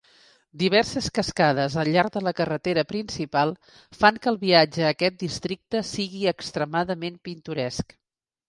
[0.59, 3.53] Diverses cascades al llarg de la carretera principal
[3.99, 7.97] fan que el viatge a aquest districte sigui extremadament pintoresc.